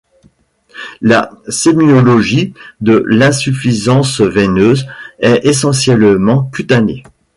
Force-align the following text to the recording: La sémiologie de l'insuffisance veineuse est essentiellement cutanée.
La 1.01 1.29
sémiologie 1.47 2.55
de 2.79 3.03
l'insuffisance 3.07 4.19
veineuse 4.21 4.87
est 5.19 5.45
essentiellement 5.45 6.45
cutanée. 6.45 7.03